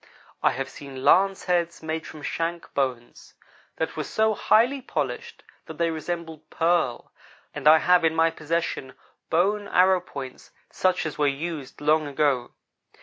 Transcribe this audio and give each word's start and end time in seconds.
I 0.41 0.49
have 0.53 0.67
seen 0.67 1.03
lance 1.05 1.43
heads, 1.43 1.83
made 1.83 2.07
from 2.07 2.23
shank 2.23 2.73
bones, 2.73 3.35
that 3.75 3.95
were 3.95 4.03
so 4.03 4.33
highly 4.33 4.81
polished 4.81 5.43
that 5.67 5.77
they 5.77 5.91
resembled 5.91 6.49
pearl, 6.49 7.11
and 7.53 7.67
I 7.67 7.77
have 7.77 8.03
in 8.03 8.15
my 8.15 8.31
possession 8.31 8.95
bone 9.29 9.67
arrow 9.67 10.01
points 10.01 10.49
such 10.71 11.05
as 11.05 11.19
were 11.19 11.27
used 11.27 11.81
long 11.81 12.07
ago. 12.07 12.49